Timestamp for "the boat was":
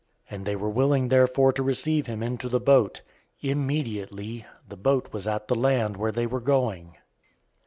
4.67-5.27